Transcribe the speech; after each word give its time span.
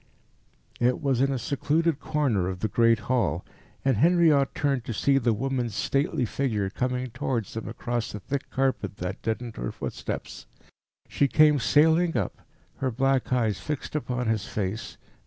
It 0.79 0.99
was 0.99 1.21
in 1.21 1.31
a 1.31 1.37
secluded 1.37 1.99
corner 1.99 2.49
of 2.49 2.61
the 2.61 2.67
great 2.67 3.01
hall, 3.01 3.45
and 3.85 3.97
Henriot 3.97 4.55
turned 4.55 4.83
to 4.85 4.95
see 4.95 5.19
the 5.19 5.31
woman's 5.31 5.75
stately 5.75 6.25
figure 6.25 6.71
coming 6.71 7.11
towards 7.11 7.53
them 7.53 7.67
across 7.69 8.11
the 8.11 8.19
thick 8.19 8.49
carpet 8.49 8.97
that 8.97 9.21
deadened 9.21 9.57
her 9.57 9.71
footsteps. 9.71 10.47
She 11.07 11.27
came 11.27 11.59
sailing 11.59 12.17
up, 12.17 12.41
her 12.77 12.89
black 12.89 13.31
eyes 13.31 13.59
fixed 13.59 13.95
upon 13.95 14.25
his 14.25 14.47
face. 14.47 14.97